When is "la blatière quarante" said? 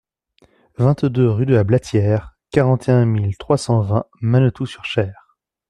1.53-2.89